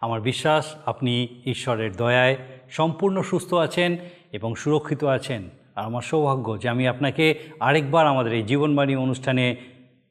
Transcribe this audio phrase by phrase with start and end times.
[0.00, 2.36] আমার বিশ্বাস, আপনি ঈশ্বরের দয়ায়
[2.70, 3.96] সম্পূর্ণ সুস্থ আছেন
[4.32, 5.42] এবং সুরক্ষিত আছেন।
[5.76, 9.56] আর আমার সৌভাগ্য যে আমি আপনাকে আরেকবার আমাদের এই জীবনবাণী অনুষ্ঠানে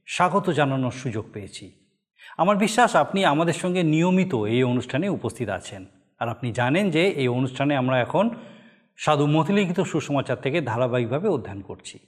[0.05, 1.71] স্বাগত জানানোর সুযোগ পেয়েছি।
[2.37, 5.85] আমার বিশ্বাস, আপনি আমাদের সঙ্গে নিয়মিত এই অনুষ্ঠানে উপস্থিত আছেন।
[6.19, 8.29] আর আপনি জানেন যে এই অনুষ্ঠানে আমরা এখন
[8.97, 11.99] সাধু মতিলিখিত সুসমাচার থেকে ধারাবাহিকভাবে অধ্যয়ন করছি।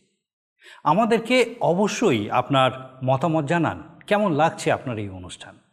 [0.84, 5.69] আমাদেরকে অবশ্যই আপনার মতামত জানান। কেমন লাগছে আপনার এই অনুষ্ঠান?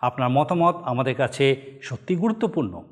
[0.00, 2.82] আপনার মতামত আমাদের কাছে সত্যি গুরুত্বপূর্ণ।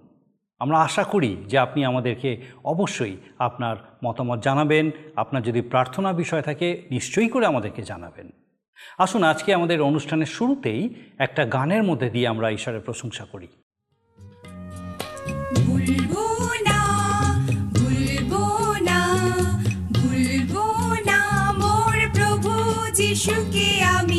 [0.58, 2.30] আমরা আশা করি যে আপনি আমাদেরকে
[2.64, 8.30] অবশ্যই আপনার মতামত জানাবেন, আপনার যদি প্রার্থনা বিষয় থাকে, নিশ্চয়ই করে আমাদেরকে জানাবেন।
[8.98, 13.48] আসুন, আজকে আমাদের অনুষ্ঠানের শুরুতেই একটা গানের মধ্যে দিয়ে আমরা ঈশ্বরের প্রশংসা করি।
[22.96, 24.15] যিশুকে আমি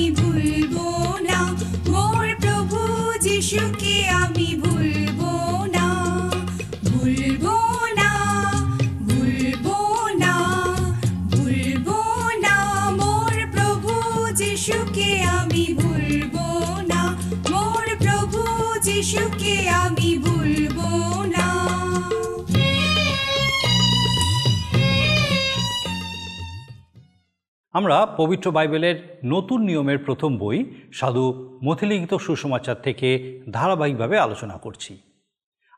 [27.78, 34.98] আমরা পবিত্র বাইবেলের নতুন নিয়মের প্রথম বই সাধু মথিলিখিত সুসমাচার থেকে ধারাবাহিকভাবে আলোচনা করছি।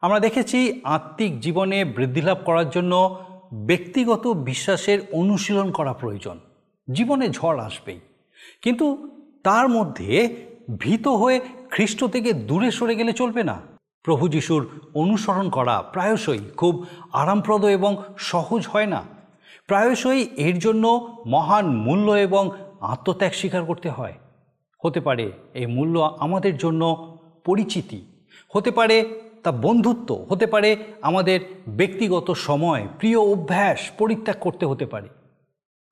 [0.01, 3.19] আমরা দেখেছি আত্মিক জীবনে বৃদ্ধি লাভ করার জন্য
[3.53, 6.39] ব্যক্তিগত বিশ্বাসের অনুশীলন করা প্রয়োজন।
[6.91, 7.99] জীবনে ঝড় আসবেই।
[8.61, 9.09] কিন্তু
[9.43, 10.35] তার মধ্যে
[10.79, 13.61] ভীত হয়ে খ্রিস্ট থেকে দূরে সরে গেলে চলবে না।
[14.03, 19.18] প্রভু যিশুর অনুসরণ করা প্রায়শই খুব আরামপ্রদ এবং সহজ হয় না।
[19.69, 20.85] প্রায়শই এর জন্য
[21.25, 22.43] মহান মূল্য এবং
[22.81, 24.13] আত্মত্যাগ স্বীকার করতে হয়।
[24.83, 26.81] হতে পারে এই মূল্য আমাদের জন্য
[27.45, 27.99] পরিচিতি,
[28.55, 28.97] হতে পারে
[29.43, 30.69] তা বন্ধুত্ব, হতে পারে
[31.01, 35.09] আমাদের ব্যক্তিগত সময়, প্রিয় অভ্যাস পরিত্যাগ করতে হতে পারে।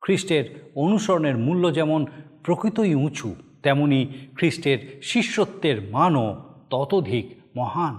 [0.02, 2.06] খ্রিস্টের অনুসরণের মূল্য যেমন
[2.44, 4.00] প্রকৃতই উঁচু, তেমনি
[4.36, 6.28] খ্রিস্টের শিষ্যত্বের মানও
[6.70, 7.96] ততোধিক মহান।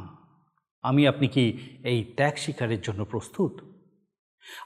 [0.83, 1.45] আমি আপনি কি
[1.85, 3.53] এই ত্যাগ স্বীকারের জন্য প্রস্তুত?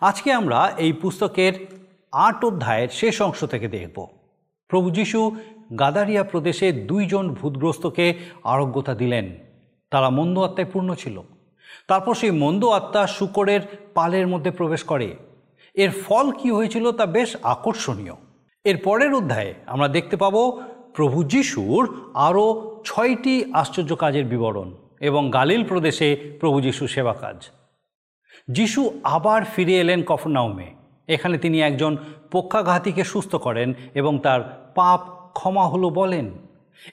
[0.00, 1.52] আজকে আমরা এই পুস্তকের
[2.12, 4.06] আট অধ্যায়ের শেষ অংশ থেকে দেখব।
[4.68, 5.36] প্রভু যীশু
[5.78, 9.38] গাদারিয়া প্রদেশে দুইজন ভূতগ্রস্তকে আরোগ্যতা দিলেন।
[9.90, 11.20] তারা মন্দ আত্মায় পূর্ণ ছিল।
[11.88, 13.60] তারপর সেই মন্দ আত্মা শুকরের
[13.94, 15.16] পালের মধ্যে প্রবেশ করে।
[15.74, 18.14] এর ফল কি হয়েছিল তা বেশ আকর্ষণীয়।
[18.64, 20.60] এর পরের অধ্যায়ে আমরা দেখতে পাব
[20.94, 22.46] প্রভু যিশুর আরও
[22.84, 27.48] ছয়টি আশ্চর্য কাজের বিবরণ এবং গালিল প্রদেশে প্রভু যিশু সেবা কাজ।
[28.48, 30.68] যিশু আবার ফিরে এলেন কফরনাউমে
[31.08, 31.96] এখানে তিনি একজন
[32.30, 34.40] পক্ষাঘাতীকে সুস্থ করেন এবং তার
[34.74, 35.00] পাপ
[35.32, 36.30] ক্ষমা হলো বলেন।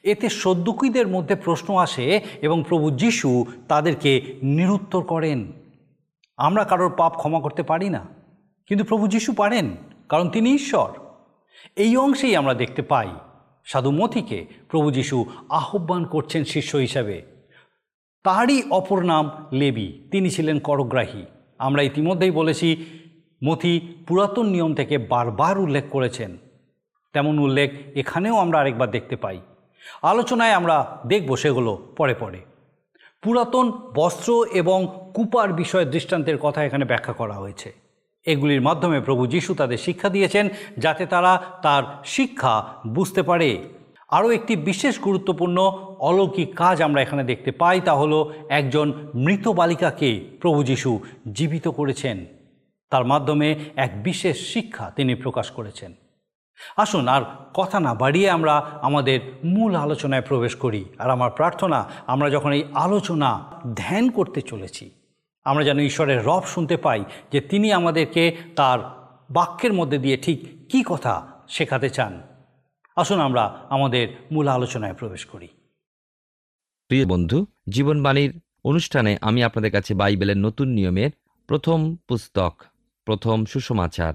[0.03, 4.11] এতে সদ্যুকীদের মধ্যে প্রশ্ন আসে এবং প্রভু যিশু তাদেরকে
[4.43, 5.51] নিরুত্তর করেন।
[6.37, 8.07] আমরা কারোর পাপ ক্ষমা করতে পারি না,
[8.67, 9.75] কিন্তু প্রভু যিশু পারেন,
[10.09, 10.89] কারণ তিনি ঈশ্বর।
[11.75, 13.09] এই অংশেই আমরা দেখতে পাই
[13.65, 17.21] সাধু মথিকে প্রভু যিশু আহ্বান করছেন শিষ্য হিসাবে।
[18.23, 21.25] তারই অপর নাম লেবি, তিনি ছিলেন করগ্রাহী।
[21.59, 22.85] আমরা ইতিমধ্যেই বলেছি,
[23.43, 23.73] মথি
[24.07, 26.37] পুরাতন নিয়ম থেকে বারবার উল্লেখ করেছেন।
[27.13, 29.39] তেমন উল্লেখ এখানেও আমরা আরেকবার দেখতে পাই।
[30.01, 32.39] আলোচনায় আমরা দেখব সেগুলো পরে পরে।
[33.21, 37.73] পুরাতন বস্ত্র এবং কুপার বিষয়ে দৃষ্টান্তের কথা এখানে ব্যাখ্যা করা হয়েছে।
[38.25, 43.63] এগুলির মাধ্যমে প্রভু যিশু তাদের শিক্ষা দিয়েছেন যাতে তারা তার শিক্ষা বুঝতে পারে।
[44.09, 50.19] আরও একটি বিশেষ গুরুত্বপূর্ণ অলৌকিক কাজ আমরা এখানে দেখতে পাই, তা হলো একজন মৃত বালিকাকে
[50.41, 50.99] প্রভু যিশু
[51.31, 52.25] জীবিত করেছেন।
[52.89, 55.93] তার মাধ্যমে এক বিশেষ শিক্ষা তিনি প্রকাশ করেছেন।
[56.77, 57.21] আসুন আর
[57.53, 62.63] কথা না বাড়িয়ে আমরা আমাদের মূল আলোচনায় প্রবেশ করি। আর আমার প্রার্থনা, আমরা যখন এই
[62.73, 63.45] আলোচনা
[63.75, 64.91] ধ্যান করতে চলেছি,
[65.43, 68.79] আমরা যেন ঈশ্বরের রব শুনতে পাই যে তিনি আমাদেরকে তার
[69.31, 72.21] বাক্যের মধ্যে দিয়ে ঠিক কি কথা শেখাতে চান।
[72.95, 75.47] আসুন আমরা আমাদের মূল আলোচনায় প্রবেশ করি।
[76.89, 81.11] প্রিয় বন্ধু, জীবনবাণীর অনুষ্ঠানে আমি আপনাদের কাছে বাইবেলের নতুন নিয়মের
[81.47, 82.63] প্রথম পুস্তক,
[83.05, 84.13] প্রথম সুসমাচার,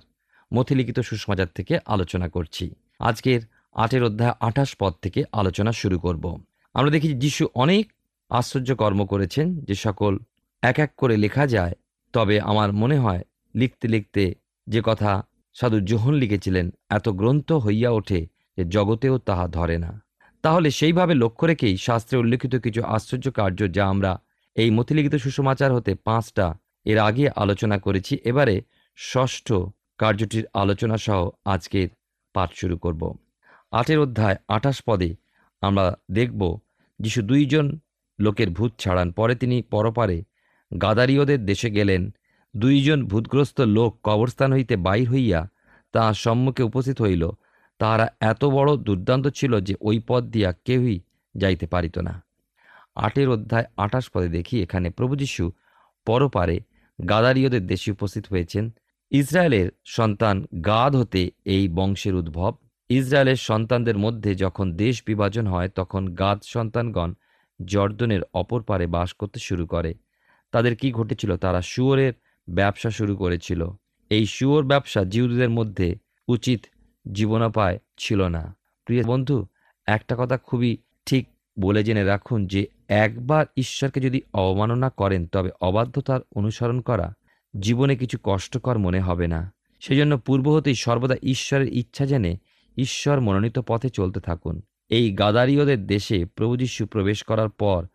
[0.55, 3.41] মথিলিখিত সুসমাচার থেকে আলোচনা করছি। আজকের
[3.73, 6.43] আটের অধ্যায় আঠাশ পদ থেকে আলোচনা শুরু করব।
[6.75, 7.93] আমরা দেখি যিশু অনেক
[8.31, 10.19] আশ্চর্য কর্ম করেছেন, যে সকল
[10.63, 11.75] এক এক করে লেখা যায়।
[12.13, 13.23] তবে আমার মনে হয়,
[13.55, 14.35] লিখতে লিখতে
[14.67, 15.23] যে কথা
[15.55, 20.04] সাধু জোহন লিখেছিলেন, এত গ্রন্থ হইয়া ওঠে যে জগতেও তাহা ধরে না।
[20.45, 24.13] তাহলে সেইভাবে লক্ষ্য রেখেই শাস্ত্রে উল্লেখিত কিছু আশ্চর্য কার্য যা আমরা
[24.57, 26.47] এই মতিলিখিত সুষমাচার হতে পাঁচটা
[26.87, 28.57] এর আগে আলোচনা করেছি, এবারে
[28.99, 29.49] ষষ্ঠ
[29.99, 31.89] কার্যটির আলোচনা সহ আজকের
[32.35, 33.03] পাঠ শুরু করব।
[33.73, 35.11] আটের অধ্যায় আঠাশ পদে
[35.63, 36.41] আমরা দেখব
[37.01, 37.67] যিশু দুইজন
[38.19, 40.19] লোকের ভূত ছাড়ান। পরে তিনি পরপারে
[40.83, 42.03] গাদারীয়দের দেশে গেলেন।
[42.55, 45.41] দুইজন ভূতগ্রস্ত লোক কবরস্থান হইতে বাইর হইয়া
[45.95, 47.25] তাহার সম্মুখে উপস্থিত হইল।
[47.79, 51.01] তাহারা এত বড় দুর্দান্ত ছিল যে ওই পথ দিয়া কেউই
[51.37, 52.25] যাইতে পারিত না।
[52.95, 55.53] আটের অধ্যায় আঠাশ পদে দেখি এখানে প্রভু যীশু
[56.07, 56.61] পরপারে
[57.09, 58.71] গাদারীয়দের দেশে উপস্থিত হয়েছেন।
[59.11, 62.55] ইসরায়েলের সন্তান গাদ হতে এই বংশের উদ্ভব।
[62.89, 67.15] ইসরায়েলের সন্তানদের মধ্যে যখন দেশ বিভাজন হয়, তখন গাদ সন্তানগণ
[67.65, 69.95] জর্দনের অপর পারে বাস করতে শুরু করে।
[70.53, 71.37] তাদের কি ঘটেছিল?
[71.37, 72.13] তারা শুয়োরের
[72.51, 73.71] ব্যবসা শুরু করেছিল।
[74.11, 75.95] এই শুয়োর ব্যবসা জিউদের মধ্যে
[76.29, 76.67] উচিত
[77.13, 79.47] জীবনোপায় ছিল না। প্রিয় বন্ধু,
[79.87, 81.27] একটা কথা খুবই ঠিক
[81.61, 87.15] বলে জেনে রাখুন যে, একবার ঈশ্বরকে যদি অবমাননা করেন, তবে অবাধ্যতার অনুসরণ করা
[87.61, 92.37] জীবনে কিছু কষ্টকর মনে হবে না। সেজন্য পূর্ব হতেই সর্বদা ঈশ্বরের ইচ্ছা জেনে
[92.77, 97.87] ঈশ্বর মনোনীত পথে চলতে থাকুন। এই গাদারীয়দের দেশে প্রভু যীশু প্রবেশ করার পর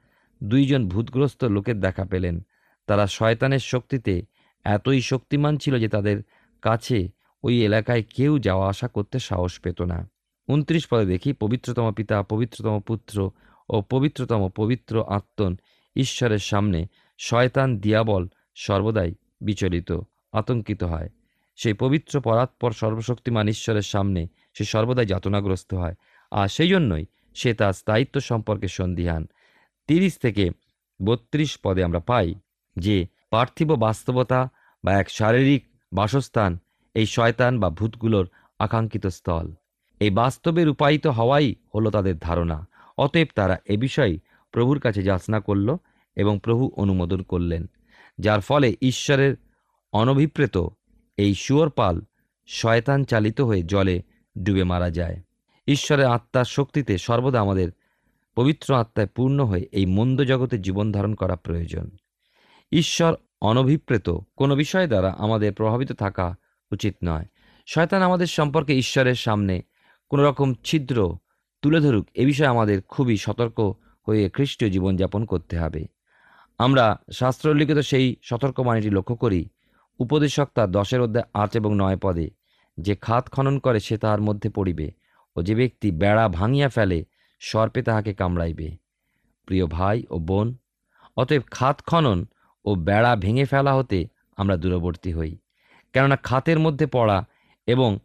[0.43, 2.41] দুইজন ভূতগ্রস্ত লোকের দেখা পেলেন।
[2.87, 4.21] তারা শয়তানের শক্তিতে
[4.63, 6.23] এতই শক্তিমান ছিল যে, তাদের
[6.61, 7.09] কাছে
[7.43, 10.09] ওই এলাকায় কেউ যাওয়া আসা করতে সাহস পেত না।
[10.47, 13.31] উনত্রিশ পদে দেখি পবিত্রতম পিতা, পবিত্রতম পুত্র
[13.69, 15.57] ও পবিত্রতম পবিত্র আত্মন
[15.95, 16.87] ঈশ্বরের সামনে
[17.17, 19.91] শয়তান দিয়াবল সর্বদাই বিচলিত,
[20.33, 21.09] আতঙ্কিত হয়।
[21.55, 25.95] সেই পবিত্র পরাৎপর সর্বশক্তিমান ঈশ্বরের সামনে সে সর্বদাই যাতনাগ্রস্ত হয়
[26.31, 27.05] আর সেই জন্যই
[27.35, 29.27] সে তার স্থায়িত্ব সম্পর্কে সন্দিহান।
[29.87, 30.49] তিরিশ থেকে
[31.05, 32.33] বত্রিশ পদে আমরা পাই
[32.77, 34.49] যে পার্থিব বাস্তবতা
[34.83, 35.63] বা এক শারীরিক
[35.93, 36.59] বাসস্থান
[36.93, 39.51] এই শয়তান বা ভূতগুলোর আকাঙ্ক্ষিত স্থল।
[39.99, 44.19] এই বাস্তবে রূপায়িত হওয়াই হলো তাদের ধারণা। অতএব তারা এ বিষয়ে
[44.51, 45.77] প্রভুর কাছে যাচনা করল
[46.15, 47.69] এবং প্রভু অনুমোদন করলেন,
[48.19, 49.35] যার ফলে ঈশ্বরের
[49.93, 50.57] অনভিপ্রেত
[51.17, 52.01] এই শুয়োরপাল
[52.47, 54.01] শয়তান চালিত হয়ে জলে
[54.43, 55.21] ডুবে মারা যায়।
[55.67, 57.71] ঈশ্বরের আত্মার শক্তিতে সর্বদা আমাদের
[58.35, 61.89] পবিত্র আত্মায় পূর্ণ হয়ে এই মন্দ জগতে জীবন ধারণ করা প্রয়োজন।
[62.71, 66.35] ঈশ্বর অনভিপ্রেত কোনো বিষয় দ্বারা আমাদের প্রভাবিত থাকা
[66.71, 67.25] উচিত নয়।
[67.65, 69.61] শয়তান আমাদের সম্পর্কে ঈশ্বরের সামনে
[70.09, 71.17] কোনো রকম ছিদ্র
[71.61, 73.73] তুলে ধরুক, এ বিষয়ে আমাদের খুবই সতর্ক
[74.07, 75.87] হয়ে খ্রিস্টীয় জীবনযাপন করতে হবে।
[76.57, 79.49] আমরা শাস্ত্রলিখিত সেই সতর্কবাণীটি লক্ষ্য করি,
[79.99, 82.29] উপদেশক তার দশের অধ্যায় আট এবং নয় পদে,
[82.77, 84.91] যে খাত খনন করে সে তাহার মধ্যে পড়িবে,
[85.35, 87.05] ও যে ব্যক্তি বেড়া ভাঙিয়া ফেলে,
[87.39, 88.77] সর্পে তাহাকে কামড়াইবে।
[89.45, 90.57] প্রিয় ভাই ও বোন,
[91.17, 92.25] অতএব খাত খনন
[92.65, 94.07] ও বেড়া ভেঙে ফেলা হতে
[94.37, 95.37] আমরা দূরবর্তী হই।
[95.93, 97.25] কেননা খাতের মধ্যে পড়া
[97.67, 97.99] এবং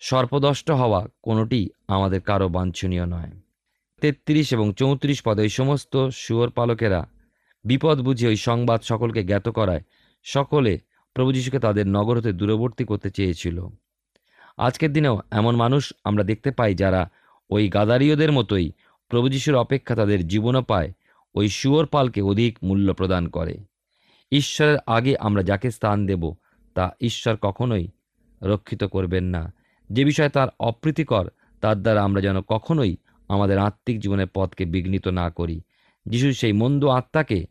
[0.00, 3.30] সর্পদষ্ট হওয়া কোনোটি আমাদের কারও বাঞ্ছনীয় নয়।
[4.00, 7.06] তেত্রিশ এবং চৌত্রিশ পদে ওই সমস্ত শুয়োর পালকেরা
[7.64, 9.80] বিপদ বুঝে ওই সংবাদ সকলকে জ্ঞাত করায়
[10.22, 10.78] সকলে
[11.14, 13.66] প্রভু যীশুকে তাদের নগর হতে দূরবর্তী করতে চেয়েছিল।
[14.56, 17.10] আজকের দিনেও এমন মানুষ আমরা দেখতে পাই যারা
[17.50, 18.72] ওই গাদারীয়দের মতোই
[19.08, 20.92] প্রভু যিশুর অপেক্ষা তাদের জীবনও পায়,
[21.34, 23.58] ওই শুয়োর পালকে অধিক মূল্য প্রদান করে।
[24.32, 26.34] ঈশ্বরের আগে আমরা যাকে স্থান দেব
[26.76, 27.88] তা ঈশ্বর কখনোই
[28.42, 29.42] রক্ষিত করবেন না।
[29.92, 31.28] যে বিষয় তার অপ্রীতিকর,
[31.60, 32.96] তার দ্বারা আমরা যেন কখনোই
[33.28, 35.60] আমাদের আত্মিক জীবনের পথকে বিঘ্নিত না করি।
[36.06, 37.46] যিশু সেই মন্দ আত্মাকে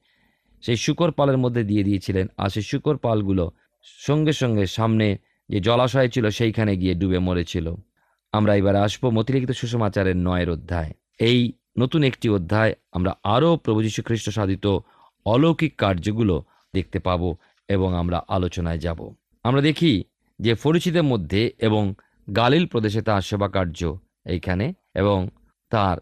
[0.61, 3.51] সেই শুকর পালের মধ্যে দিয়ে দিয়েছিলেন আর সেই শুকর পালগুলো
[3.83, 5.17] সঙ্গে সঙ্গে সামনে
[5.49, 7.75] যে জলাশয় ছিল সেইখানে গিয়ে ডুবে মরেছিল।
[8.31, 14.03] আমরা এবার আসব মতিলিখিত সুষমাচারের নয়ের অধ্যায়। এই নতুন একটি অধ্যায় আমরা আরও প্রভু যীশু
[14.03, 14.67] খ্রিস্ট সাধিত
[15.25, 17.35] অলৌকিক কার্যগুলো দেখতে পাব।
[17.67, 20.03] এবং আমরা আলোচনায় যাব। আমরা দেখি
[20.39, 21.93] যে ফরিচিদের মধ্যে এবং
[22.35, 25.29] গালিল প্রদেশে তার সেবা কার্য এইখানে এবং
[25.69, 25.97] তার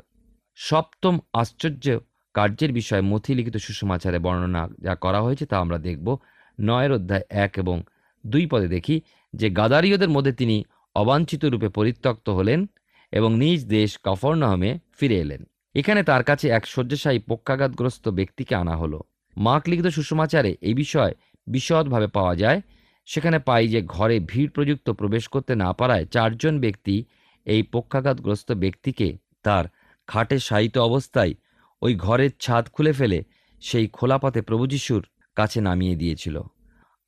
[0.55, 1.99] সপ্তম আশ্চর্য
[2.33, 6.17] কার্যের বিষয়ে মথি লিখিত সুষমাচারে বর্ণনা যা করা হয়েছে তা আমরা দেখব।
[6.59, 7.83] নয়ের অধ্যায় এক এবং
[8.25, 9.01] দুই পদে দেখি
[9.33, 10.63] যে গাদারীয়দের মধ্যে তিনি
[10.95, 12.65] অবাঞ্ছিত রূপে পরিত্যক্ত হলেন
[13.11, 15.43] এবং নিজ দেশ কফরনাহমে ফিরে এলেন।
[15.75, 18.99] এখানে তার কাছে এক শয্যাশায়ী পক্ষাঘাতগ্রস্ত ব্যক্তিকে আনা হলো।
[19.37, 21.13] মার্ক লিখিত সুষমাচারে এই বিষয়
[21.47, 22.61] বিশদভাবে পাওয়া যায়।
[23.05, 27.05] সেখানে পাই যে, ঘরে ভিড় প্রযুক্ত প্রবেশ করতে না পারায় চারজন ব্যক্তি
[27.45, 29.65] এই পক্ষাঘাতগ্রস্ত ব্যক্তিকে তার
[30.07, 31.33] খাটে শায়িত অবস্থায়
[31.81, 33.23] ওই ঘরের ছাদ খুলে ফেলে
[33.61, 36.41] সেই খোলা পথে প্রভু যিশুর কাছে নামিয়ে দিয়েছিল।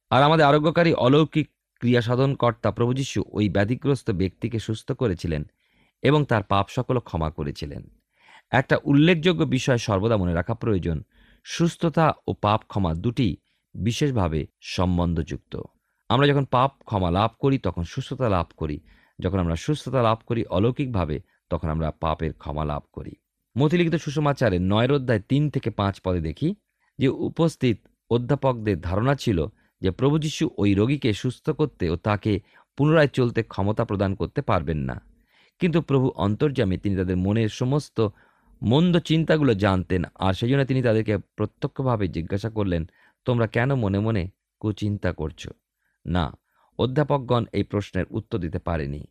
[0.10, 1.50] আর আমাদের আরোগ্যকারী অলৌকিক
[1.80, 5.44] ক্রিয়া সাধন কর্তা প্রভু যিশু ওই ব্যাধিগ্রস্ত ব্যক্তিকে সুস্থ করেছিলেন
[6.01, 7.89] এবং তার পাপ সকল ক্ষমা করেছিলেন।
[8.51, 11.04] একটা উল্লেখযোগ্য বিষয় সর্বদা মনে রাখা প্রয়োজন,
[11.44, 13.38] সুস্থতা ও পাপ ক্ষমা দুটি
[13.75, 15.62] বিশেষভাবে সম্বন্ধযুক্ত।
[16.10, 18.79] আমরা যখন পাপ ক্ষমা লাভ করি, তখন সুস্থতা লাভ করি।
[19.20, 23.12] যখন আমরা সুস্থতা লাভ করি অলৌকিকভাবে, তখন আমরা পাপের ক্ষমা লাভ করি।
[23.58, 26.55] মতিলিখিত সুষমাচারের নয়ের অধ্যায় তিন থেকে পাঁচ পদে দেখি
[27.00, 27.79] যে উপস্থিত
[28.10, 29.46] অধ্যাপকদের ধারণা ছিল
[29.82, 32.39] যে প্রভু যীশু ওই রোগীকে সুস্থ করতে ও তাকে
[32.77, 35.01] পুনরায় চলতে ক্ষমতা প্রদান করতে পারবেন না।
[35.60, 38.08] কিন্তু প্রভু অন্তর্যামী তিনি তাদের মনের সমস্ত
[38.63, 42.89] মন্দ চিন্তাগুলো জানতেন আর সেই জন্য তিনি তাদেরকে প্রত্যক্ষভাবে জিজ্ঞাসা করলেন
[43.25, 44.29] তোমরা কেন মনে মনে
[44.60, 45.48] কুচিন্তা করছ?
[46.05, 46.38] না,
[46.79, 49.05] অধ্যাপকগণ এই প্রশ্নের উত্তর দিতে পারেনি।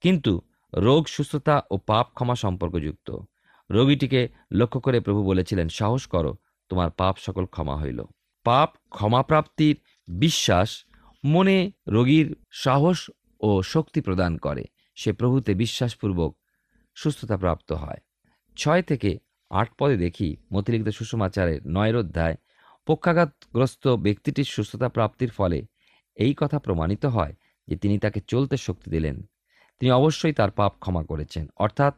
[0.00, 0.40] কিন্তু
[0.74, 3.16] রোগ, সুস্থতা ও পাপ ক্ষমা সম্পর্কযুক্ত।
[3.70, 6.36] রোগীটিকে লক্ষ্য করে প্রভু বলেছিলেন, সাহস করো,
[6.68, 8.04] তোমার পাপ সকল ক্ষমা হইল।
[8.44, 10.84] পাপ ক্ষমাপ্রাপ্তির বিশ্বাস
[11.24, 13.10] মনে রোগীর সাহস
[13.40, 16.36] ও শক্তি প্রদান করে। সে প্রভুতে বিশ্বাসপূর্বক
[16.94, 17.98] সুস্থতা প্রাপ্ত হয়।
[18.56, 19.18] ছয় থেকে
[19.50, 22.36] আট পদে দেখি মতিরিক্ত সুষমাচারের নয়ের অধ্যায়
[22.88, 25.66] পক্ষাঘাতগ্রস্ত ব্যক্তিটির সুস্থতা প্রাপ্তির ফলে
[26.16, 27.34] এই কথা প্রমাণিত হয়
[27.68, 29.22] যে তিনি তাকে চলতে শক্তি দিলেন।
[29.78, 31.94] তিনি অবশ্যই তার পাপ ক্ষমা করেছেন, অর্থাৎ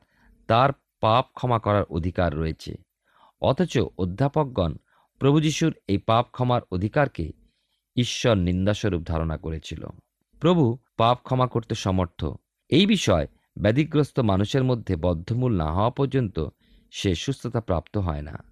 [0.47, 0.71] তার
[1.01, 2.75] পাপ ক্ষমা করার অধিকার রয়েছে।
[3.41, 4.77] অথচ অধ্যাপকগণ
[5.19, 7.33] প্রভু যিশুর এই পাপ ক্ষমার অধিকারকে
[7.97, 9.87] ঈশ্বর নিন্দাস্বরূপ ধারণা করেছিল।
[10.41, 12.25] প্রভু পাপ ক্ষমা করতে সমর্থ।
[12.69, 13.27] এই বিষয়
[13.59, 16.49] ব্যাধিগ্রস্ত মানুষের মধ্যে বদ্ধমূল না হওয়া পর্যন্ত
[16.91, 18.50] সে সুস্থতা প্রাপ্ত হয় না।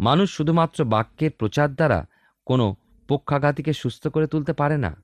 [0.00, 2.06] মানুষ শুধুমাত্র বাক্যের প্রচার দ্বারা
[2.46, 2.76] কোনো
[3.08, 5.02] পক্ষাঘাতীকে সুস্থ করে তুলতে পারে না।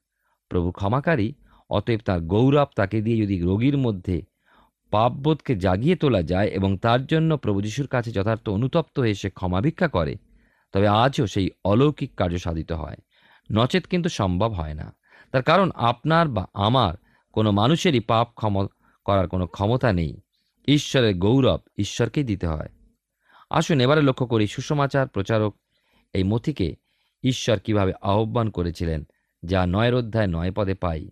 [0.48, 1.32] প্রভু ক্ষমাকারী,
[1.70, 4.22] অতএব তার গৌরব তাকে দিয়ে যদি রোগীর মধ্যে
[4.90, 9.60] পাপবোধকে জাগিয়ে তোলা যায় এবং তার জন্য প্রভু যিশুর কাছে যথার্থ অনুতপ্ত হয়ে সে ক্ষমা
[9.60, 10.14] ভিক্ষা করে,
[10.72, 12.96] তবে আজও সেই অলৌকিক কার্য সাধিত হয়।
[13.52, 14.94] নচেত কিন্তু সম্ভব হয় না।
[15.32, 16.94] তার কারণ আপনার বা আমার
[17.32, 18.66] কোনো মানুষেরই পাপ ক্ষম,
[19.04, 20.20] করার কোনো ক্ষমতা নেই।
[20.68, 22.68] ঈশ্বরের গৌরব ঈশ্বরকেই দিতে হয়।
[23.50, 25.56] আসুন এবারে লক্ষ্য করি সুষমাচার প্রচারক
[26.14, 26.76] এই মথিকে
[27.24, 29.04] ঈশ্বর কীভাবে আহ্বান করেছিলেন,
[29.44, 31.10] যা নয়ের অধ্যায় নয় পদে পাই।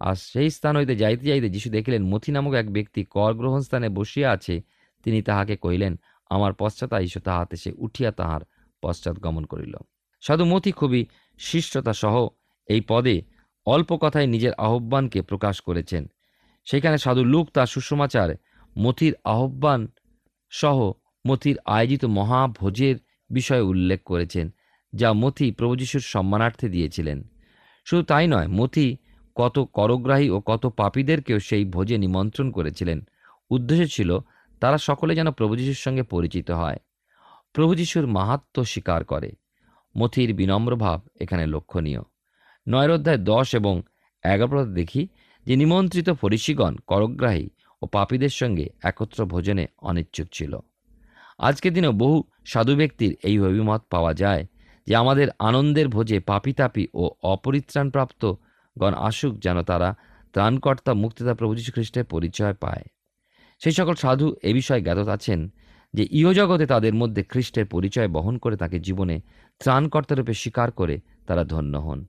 [0.00, 3.88] আর সেই স্থান হইতে যাইতে যাইতে যিশু দেখিলেন মথি নামক এক ব্যক্তি কর গ্রহণ স্থানে
[3.88, 4.62] বসিয়া আছে,
[5.04, 5.96] তিনি তাহাকে কহিলেন,
[6.30, 8.40] আমার পশ্চাৎ আইস তাহাতে সে উঠিয়া তাহার
[8.82, 9.74] পশ্চাৎ গমন করিল।
[10.22, 11.06] সাধু মথি খুবই
[11.38, 12.28] শিষ্টতা সহ
[12.66, 13.22] এই পদে
[13.66, 16.06] অল্প কথায় নিজের আহ্বানকে প্রকাশ করেছেন।
[16.64, 18.34] সেখানে সাধু লুক তার সুষমাচার
[18.78, 19.88] মথির আহ্বান
[20.50, 20.92] সহ
[21.26, 22.96] মথির আয়োজিত মহাভোজের
[23.30, 24.54] বিষয়ে উল্লেখ করেছেন,
[24.92, 27.18] যা মথি প্রভু যিশুর সম্মানার্থে দিয়েছিলেন।
[27.84, 28.96] শুধু তাই নয় মথি
[29.34, 32.98] কত করগ্রাহী ও কত পাপীদেরকেও সেই ভোজে নিমন্ত্রণ করেছিলেন।
[33.50, 34.18] উদ্দেশ্য ছিল
[34.60, 36.78] তারা সকলে যেন প্রভু যিশুর সঙ্গে পরিচিত হয়।
[37.52, 39.32] প্রভু যিশুর মাহাত্ম স্বীকার করে।
[39.96, 42.00] মথির বিনম্র ভাব এখানে লক্ষণীয়।
[42.68, 43.82] নয়ের অধ্যায় দশ এবং
[44.24, 45.08] এগারো পদে দেখি
[45.46, 47.48] যে নিমন্ত্রিত ফরিসিগণ, করগ্রাহী
[47.82, 50.58] ও পাপীদের সঙ্গে একত্র ভোজনে অনিচ্ছুক ছিল।
[51.38, 54.46] আজকের দিনেও বহু সাধু ব্যক্তির এই অভিমত পাওয়া যায়
[54.86, 58.32] যে আমাদের আনন্দের ভোজে পাপি তাপি ও অপরিত্রাণপ্রাপ্ত
[58.78, 59.96] গণ আসুক যেন তারা
[60.32, 62.84] ত্রাণকর্তা মুক্তিদা প্রভু যীশু খ্রিস্টের পরিচয় পায়।
[63.58, 65.48] সেই সকল সাধু এ বিষয়ে জ্ঞাত আছেন
[65.94, 69.20] যে ইহজগতে তাদের মধ্যে খ্রিস্টের পরিচয় বহন করে তাকে জীবনে
[69.58, 72.06] ত্রাণকর্তারূপে স্বীকার করে তারা ধন্য হন।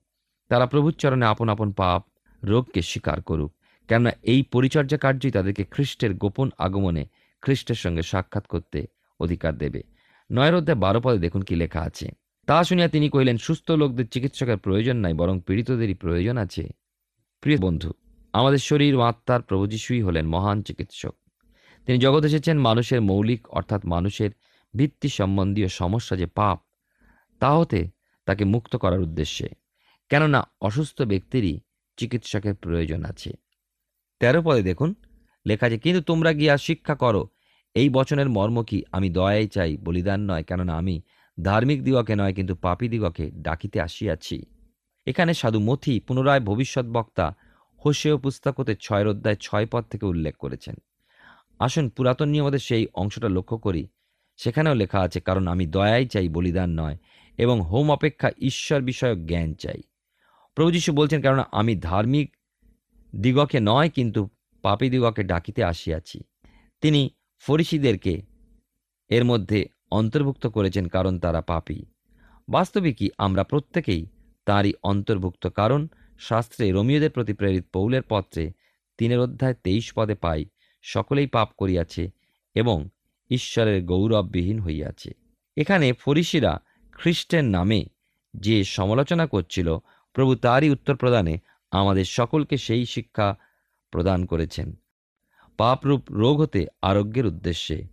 [0.49, 2.01] তারা প্রভুর চরণে আপন আপন পাপ,
[2.43, 3.53] রোগকে স্বীকার করুক,
[3.87, 7.05] কেননা এই পরিচর্যা কার্যই তাদেরকে খ্রিস্টের গোপন আগমনে
[7.41, 8.87] খ্রিস্টের সঙ্গে সাক্ষাৎ করতে
[9.19, 9.83] অধিকার দেবে।
[10.31, 12.11] নয়ের অধ্যায় বারো পদে দেখুন কি লেখা আছে।
[12.47, 16.69] তা শুনিয়া তিনি কহিলেন, সুস্থ লোকদের চিকিৎসকের প্রয়োজন নাই, বরং পীড়িতদেরই প্রয়োজন আছে।
[17.41, 17.93] প্রিয় বন্ধু,
[18.33, 21.15] আমাদের শরীর ও আত্মার প্রভু যিশুই হলেন মহান চিকিৎসক।
[21.85, 24.29] তিনি জগৎ এসেছেন মানুষের মৌলিক, অর্থাৎ মানুষের
[24.75, 26.59] ভিত্তি সম্বন্ধীয় সমস্যা যে পাপ,
[27.39, 27.89] তা হতে
[28.25, 29.49] তাকে মুক্ত করার উদ্দেশ্যে।
[30.09, 31.59] কেননা অসুস্থ ব্যক্তিরই
[31.97, 33.31] চিকিৎসকের প্রয়োজন আছে।
[34.19, 34.95] তেরো পদে দেখুন,
[35.45, 37.27] লেখা আছে, কিন্তু তোমরা গিয়া শিক্ষা করো
[37.79, 41.01] এই বচনের মর্ম কি আমি দয়াই চাই, বলিদান নয়, কেননা আমি
[41.37, 44.37] ধার্মিক দিগকে নয়, কিন্তু পাপী দিগকে ডাকিতে আসিয়াছি।
[45.07, 47.25] এখানে সাধু মথি পুনরায় ভবিষ্যৎ বক্তা
[47.85, 50.75] হোসেও পুস্তকতে ছয়ের অধ্যায় ছয় পদ থেকে উল্লেখ করেছেন।
[51.59, 53.83] আসুন পুরাতন নিয়মদের সেই অংশটা লক্ষ্য করি।
[54.37, 56.97] সেখানেও লেখা আছে, কারণ আমি দয়াই চাই, বলিদান নয়,
[57.37, 59.81] এবং হোম অপেক্ষা ঈশ্বর বিষয়ক জ্ঞান চাই।
[60.55, 62.27] প্রভু যীশু বলছেন কারণ আমি ধার্মিক
[63.15, 64.21] দিগকে নয়, কিন্তু
[64.63, 66.17] পাপী দিগকে ডাকিতে আসিয়াছি।
[66.81, 67.01] তিনি
[67.39, 68.21] ফরিসিদেরকে
[69.09, 71.85] এর মধ্যে অন্তর্ভুক্ত করেছেন কারণ তারা পাপী।
[72.49, 74.05] বাস্তবিকই আমরা প্রত্যেকেই
[74.45, 75.87] তারই অন্তর্ভুক্ত কারণ
[76.19, 78.51] শাস্ত্রে রোমিওদের প্রতি প্রেরিত পৌলের পত্রে
[78.97, 80.45] তিনের অধ্যায় তেইশ পদে পাই,
[80.81, 82.11] সকলেই পাপ করিয়াছে
[82.55, 82.89] এবং
[83.29, 85.11] ঈশ্বরের গৌরববিহীন হইয়াছে।
[85.57, 86.59] এখানে ফরিসিরা
[86.91, 87.85] খ্রিস্টের নামে
[88.33, 89.77] যে সমালোচনা করছিল,
[90.13, 91.37] প্রভু তারই উত্তর প্রদানে
[91.71, 93.37] আমাদের সকলকে সেই শিক্ষা
[93.91, 94.79] প্রদান করেছেন।
[95.57, 97.87] পাপরূপ রোগ হতে আরোগ্যের উদ্দেশ্যে।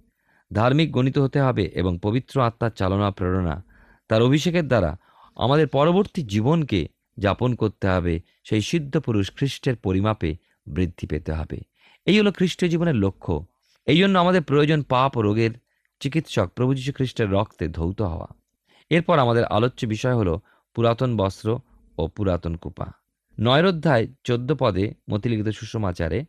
[0.52, 3.64] ধার্মিক গণিত হতে হবে এবং পবিত্র আত্মার চালনা, প্রেরণা।
[4.09, 4.97] তার অভিষেকের দ্বারা
[5.37, 11.61] আমাদের পরবর্তী জীবনকে যাপন করতে হবে। সেই সিদ্ধ পুরুষ খ্রিস্টের পরিমাপে বৃদ্ধি পেতে হবে।
[12.06, 13.47] এই হলো খ্রিস্টীয় জীবনের লক্ষ্য।
[13.87, 15.50] এই জন্য আমাদের প্রয়োজন পাপ ও রোগের
[16.00, 18.26] চিকিৎসক প্রভু যীশু খ্রিস্টের রক্তে ধৌত হওয়া।
[18.90, 20.40] এরপর আমাদের আলোচ্য বিষয় হলো
[20.75, 21.59] পুরাতন বস্ত্র
[21.99, 22.87] ও পুরাতন কুপা।
[23.40, 26.25] নয়ের অধ্যায়, চোদ্দ পদে মতিলিখিত সুষমাচারে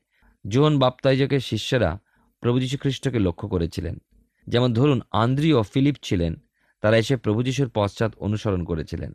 [0.48, 2.00] জোহন বাপ্তাইজকের শিষ্যরা
[2.40, 3.98] প্রভু যীশু খ্রিস্টকে লক্ষ্য করেছিলেন।
[4.48, 6.36] যেমন ধরুন, আন্দ্রি ও ফিলিপ ছিলেন,
[6.82, 9.14] তারা এসে প্রভু যীশুর পশ্চাৎ অনুসরণ করেছিলেন।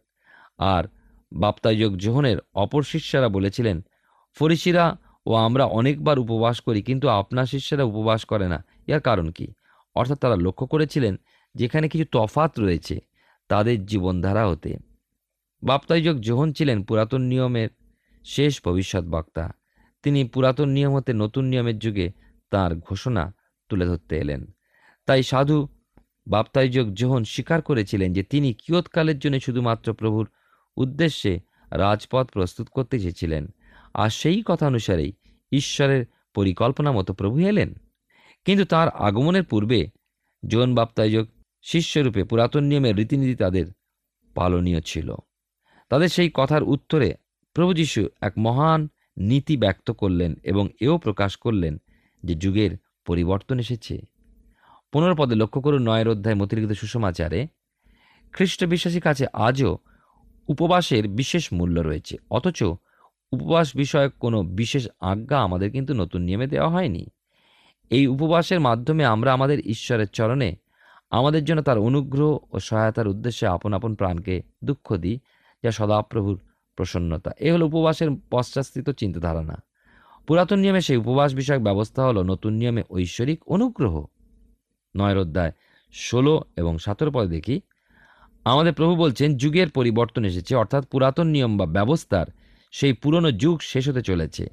[0.58, 0.84] আর
[1.32, 3.84] বাপ্তাইজক জোহনের অপর শিষ্যরা বলেছিলেন,
[4.34, 4.96] ফরিসিরা
[5.26, 9.48] ও আমরা অনেকবার উপবাস করি, কিন্তু আপনার শিষ্যরা উপবাস করে না। এর কারণ কি?
[9.94, 11.16] অর্থাৎ তারা লক্ষ্য করেছিলেন,
[11.54, 13.00] যেখানে কিছু তফাত রয়েছে
[13.48, 14.76] তাদের জীবনধারা হতে।
[15.62, 17.68] বাপ্তাইজক জোহন ছিলেন পুরাতন নিয়মের
[18.24, 19.50] শেষ ভবিষ্যৎ বক্তা।
[20.02, 22.12] তিনি পুরাতন নিয়ম হতে নতুন নিয়মের যুগে
[22.50, 23.34] তার ঘোষণা
[23.68, 24.46] তুলে ধরতে এলেন।
[25.06, 25.68] তাই সাধু
[26.26, 30.28] বাপ্তাইজক জোহন স্বীকার করেছিলেন যে তিনি কিয়ৎকালের জন্য শুধুমাত্র প্রভুর
[30.76, 31.40] উদ্দেশ্যে
[31.70, 33.48] রাজপথ প্রস্তুত করতে চেয়েছিলেন।
[33.94, 35.12] আর সেই কথা অনুসারেই
[35.52, 37.74] ঈশ্বরের পরিকল্পনা মতো প্রভু এলেন।
[38.44, 39.88] কিন্তু তার আগমনের পূর্বে
[40.46, 41.26] জোহন বাপ্তাইজক
[41.62, 43.66] শিষ্যরূপে পুরাতন নিয়মের রীতিনীতি তাদের
[44.34, 45.14] পালনীয় ছিল।
[45.88, 47.14] তাদের সেই কথার উত্তরে
[47.54, 48.88] প্রভু যীশু এক মহান
[49.20, 51.74] নীতি ব্যক্ত করলেন এবং এও প্রকাশ করলেন
[52.24, 52.72] যে যুগের
[53.06, 53.94] পরিবর্তন এসেছে।
[54.92, 57.46] পনেরো পদে লক্ষ্য করুন নয়ের অধ্যায় মতিলিখিত সুষমাচারে
[58.32, 59.78] খ্রিস্ট বিশ্বাসীর কাছে আজও
[60.48, 62.62] উপবাসের বিশেষ মূল্য রয়েছে, অথচ
[63.32, 67.06] উপবাস বিষয়ক কোনো বিশেষ আজ্ঞা আমাদের কিন্তু নতুন নিয়মে দেওয়া হয়নি।
[67.90, 70.56] এই উপবাসের মাধ্যমে আমরা আমাদের ঈশ্বরের চরণে
[71.10, 75.18] আমাদের জন্য তার অনুগ্রহ ও সহায়তার উদ্দেশ্যে আপন আপন প্রাণকে দুঃখ দিই,
[75.64, 76.38] যা সদাপ্রভুর
[76.80, 79.56] প্রসন্নতা। এ হলো উপবাসের পশ্চাৎস্থিত চিন্তাধারণা।
[80.26, 84.06] পুরাতন নিয়মে সেই উপবাস বিষয়ক ব্যবস্থা হলো নতুন নিয়মে ঐশ্বরিক অনুগ্রহ।
[84.96, 85.52] নয়ের অধ্যায়
[85.92, 87.60] ষোলো এবং সতেরো পদে দেখি,
[88.44, 92.26] আমাদের প্রভু বলছেন, যুগের পরিবর্তন এসেছে, অর্থাৎ পুরাতন নিয়ম বা ব্যবস্থার
[92.72, 94.48] সেই পুরনো যুগ শেষ হতে চলেছে।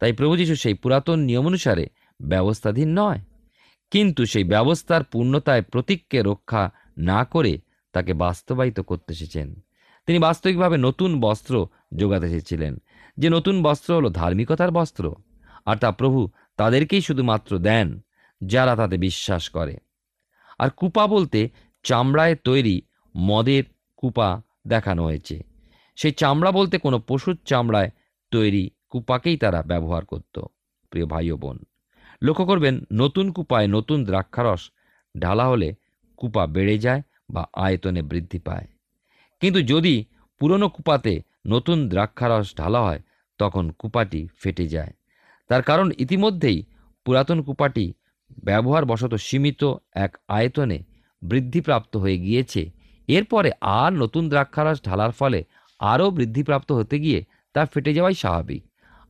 [0.00, 1.86] তাই প্রভু যীশু সেই পুরাতন নিয়ম অনুসারে
[2.22, 3.18] ব্যবস্থাধীন নয়।
[3.90, 7.58] কিন্তু সেই ব্যবস্থার পূর্ণতায় প্রতীককে রক্ষা না করে
[7.92, 9.63] তাকে বাস্তবায়িত করতে এসেছেন।
[10.06, 12.76] তিনি বাস্তবিকভাবে নতুন বস্ত্র যোগাতে এসেছিলেন
[13.18, 15.14] যে নতুন বস্ত্র হলো ধার্মিকতার বস্ত্র,
[15.66, 18.00] আর তা প্রভু তাদেরকেই শুধুমাত্র দেন,
[18.40, 19.76] যারা তাতে বিশ্বাস করে।
[20.58, 21.48] আর কুপা বলতে
[21.82, 22.82] চামড়ায় তৈরি
[23.16, 23.64] মদের
[23.96, 25.42] কুপা দেখানো হয়েছে।
[25.96, 27.90] সেই চামড়া বলতে কোনো পশুর চামড়ায়
[28.30, 30.40] তৈরি কুপাকেই তারা ব্যবহার করত,
[30.90, 31.58] প্রিয় ভাই ও বোন।
[32.22, 34.70] লক্ষ্য করবেন, নতুন কুপায় নতুন দ্রাক্ষারস
[35.20, 35.74] ঢালা হলে
[36.16, 38.66] কুপা বেড়ে যায় বা আয়তনে বৃদ্ধি পায়।
[39.40, 40.04] কিন্তু যদি
[40.38, 43.00] পুরনো কুপাতে নতুন দ্রাক্ষারস ঢালা হয়,
[43.38, 44.92] তখন কুপাটি ফেটে যায়।
[45.48, 46.64] তার কারণ ইতিমধ্যেই
[47.04, 47.92] পুরাতন কুপাটি
[48.44, 50.82] ব্যবহার বশত সীমিত এক আয়তনে
[51.22, 52.70] বৃদ্ধিপ্রাপ্ত হয়ে গিয়েছে।
[53.08, 55.44] এরপরে আর নতুন দ্রাক্ষারস ঢালার ফলে
[55.78, 58.64] আরও বৃদ্ধিপ্রাপ্ত হতে গিয়ে তা ফেটে যাওয়াই স্বাভাবিক।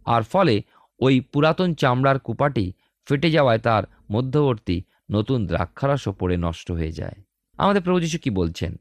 [0.06, 0.62] আর ফলে
[1.00, 2.72] ওই পুরাতন চামড়ার কুপাটি
[3.06, 7.14] ফেটে যাওয়ায় তার মধ্যবর্তী নতুন দ্রাক্ষারসও পড়ে নষ্ট হয়ে যায়।
[7.58, 8.76] আমাদের প্রভু যীশু কি বলছেন,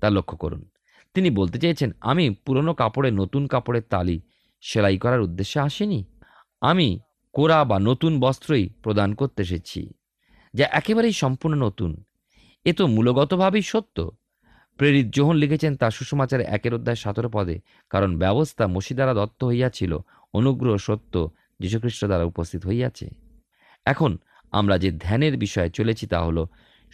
[0.00, 0.64] তা লক্ষ্য করুন।
[1.16, 4.16] তিনি বলতে চেয়েছেন, আমি পুরনো কাপড়ে নতুন কাপড়ের তালি
[4.62, 6.00] সেলাই করার উদ্দেশ্যে আসিনি।
[6.62, 6.88] আমি
[7.34, 9.80] কোরা বা নতুন বস্ত্রই প্রদান করতে এসেছি,
[10.54, 11.90] যা একেবারেই সম্পূর্ণ নতুন।
[12.66, 13.96] এ তো মূলগতভাবেই সত্য।
[14.78, 17.56] প্রেরিত জোহন লিখেছেন তার সুষমাচারে একের অধ্যায় সতেরো পদে,
[17.92, 19.92] কারণ ব্যবস্থা মসি দ্বারা দত্ত হইয়াছিল,
[20.34, 21.14] অনুগ্রহ সত্য
[21.60, 23.06] যীশুখ্রিস্ট দ্বারা উপস্থিত হইয়াছে।
[23.86, 24.10] এখন
[24.52, 26.38] আমরা যে ধ্যানের বিষয়ে চলেছি তা হল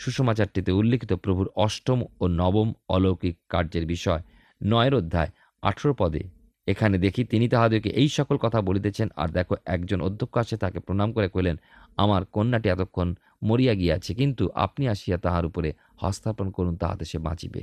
[0.03, 4.23] সুষমাচারটিতে উল্লিখিত প্রভুর অষ্টম ও নবম অলৌকিক কার্যের বিষয়।
[4.61, 5.31] নয়ের অধ্যায়,
[5.62, 6.23] আঠেরো পদে।
[6.69, 11.09] এখানে দেখি তিনি তাহাদেরকে এই সকল কথা বলিতেছেন, আর দেখো একজন অধ্যক্ষ আসে তাকে প্রণাম
[11.17, 11.57] করে কইলেন
[12.03, 13.09] আমার কন্যাটি এতক্ষণ
[13.49, 15.69] মরিয়া গিয়াছে, কিন্তু আপনি আসিয়া তাহার উপরে
[16.03, 17.62] হস্তাপন করুন, তাহাতে সে বাঁচিবে।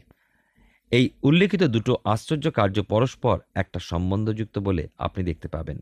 [0.92, 5.78] এই উল্লেখিত দুটো আশ্চর্য কার্য পরস্পর একটা সম্বন্ধযুক্ত বলে আপনি দেখতে পাবেন।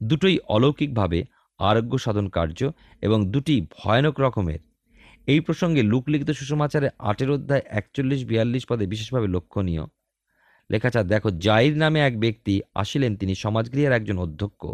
[0.00, 1.18] দুটোই অলৌকিকভাবে
[1.60, 2.60] আরোগ্য সাধন কার্য
[3.06, 4.60] এবং দুটি ভয়ানক রকমের
[5.26, 9.84] এই প্রসঙ্গে লুকলিখিত সুষমাচারে আটের অধ্যায় একচল্লিশ, বিয়াল্লিশ পদে বিশেষভাবে লক্ষণীয়।
[10.70, 14.66] লেখাচা দেখো, জাইর নামে এক ব্যক্তি আসিলেন, তিনি সমাজগৃহের একজন অধ্যক্ষ।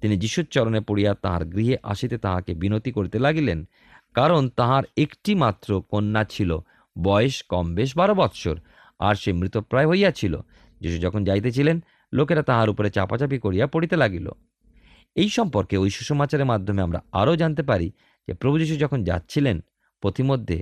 [0.00, 3.68] তিনি যিশুর চরণে পড়িয়া তাহার গৃহে আসিতে তাহাকে বিনতি করিতে লাগিলেন,
[4.14, 6.58] কারণ তাহার একটি মাত্র কন্যা ছিল,
[6.98, 8.56] বয়স কম বেশ বারো বৎসর,
[8.98, 10.36] আর সে মৃতপ্রায় হইয়াছিল।
[10.80, 14.30] যিশু যখন যাইতেছিলেন, লোকেরা তাহার উপরে চাপাচাপি করিয়া পড়িতে লাগিল।
[15.16, 17.92] এই সম্পর্কে ওই সুষমাচারের মাধ্যমে আমরা আরও জানতে পারি
[18.28, 19.60] যে প্রভু যিশু যখন যাচ্ছিলেন
[20.02, 20.58] পথিমধ্যে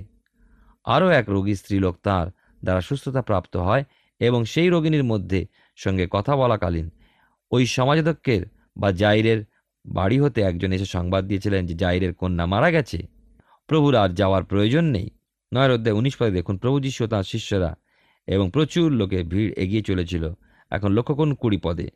[0.85, 2.27] আরও এক রোগী স্ত্রীলোক তাঁর
[2.63, 3.83] দ্বারা সুস্থতা প্রাপ্ত হয়
[4.19, 6.89] এবং সেই রোগিনীর মধ্যে সঙ্গে কথা বলাকালীন
[7.51, 8.41] ওই সমাজধ্যক্ষের
[8.77, 9.39] বা জাইরের
[9.85, 12.99] বাড়ি হতে একজন এসে সংবাদ দিয়েছিলেন যে জাইরের কন্যা মারা গেছে।
[13.67, 15.09] প্রভুর আর যাওয়ার প্রয়োজন নেই।
[15.51, 17.75] নয়ের অধ্যায় উনিশ পদে দেখুন, প্রভু যিশু তাঁর শিষ্যরা
[18.27, 20.23] এবং প্রচুর লোকে ভিড় এগিয়ে চলেছিল।
[20.71, 21.87] এখন লক্ষ্য করুন কুড়ি পদে।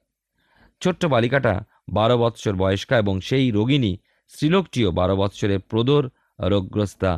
[0.81, 1.53] ছোট্ট বালিকাটা
[1.89, 6.03] বারো বৎসর বয়স্কা এবং সেই রোগিণী স্ত্রীলোকটিও বারো বৎসরের প্রদর
[6.39, 7.11] রোগগ্রস্তা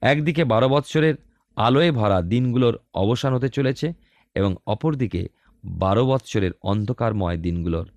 [0.00, 1.14] একদিকে বারো বৎসরের
[1.56, 3.92] আলোয় ভরা দিনগুলোর অবসান হতে চলেছে
[4.34, 5.28] এবং অপরদিকে
[5.64, 7.88] বারো বৎসরের অন্ধকারময় দিনগুলোর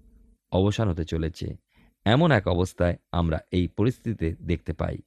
[0.51, 1.55] অবসান হতে চলেছে।
[2.05, 4.97] এমন এক অবস্থায় আমরা এই পরিস্থিতিতে দেখতে পাই।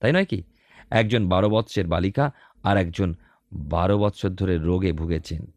[0.00, 0.42] তাই নয় কি?
[0.90, 2.30] একজন বারো বৎসরের বালিকা
[2.62, 3.14] আর একজন
[3.52, 5.52] বারো বৎসর ধরে রোগে ভুগেছেন।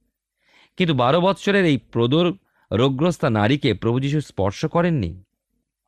[0.77, 2.33] কিন্তু বারো বৎসরের এই প্রদর
[2.71, 5.23] রোগগ্রস্তা নারীকে প্রভু যীশু স্পর্শ করেননি?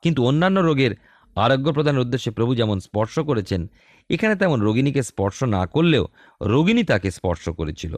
[0.02, 0.92] কিন্তু অন্যান্য রোগের
[1.36, 3.70] আরোগ্য প্রদানের উদ্দেশ্যে প্রভু যেমন স্পর্শ করেছেন
[4.13, 6.06] এখানে তেমন রোগিণীকে স্পর্শ না করলেও
[6.41, 7.93] রোগিণী তাকে স্পর্শ করেছিল।